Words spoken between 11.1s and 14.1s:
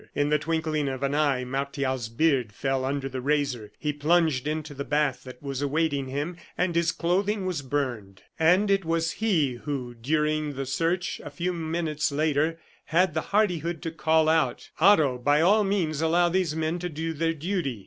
a few minutes later, had the hardihood to